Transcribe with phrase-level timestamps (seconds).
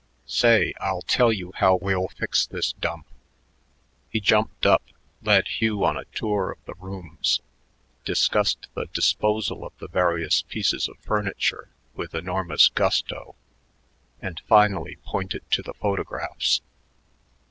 [0.25, 3.05] Say, I'll tell you how we fix this dump."
[4.09, 4.81] He jumped up,
[5.21, 7.39] led Hugh on a tour of the rooms,
[8.03, 13.35] discussed the disposal of the various pieces of furniture with enormous gusto,
[14.23, 16.61] and finally pointed to the photographs.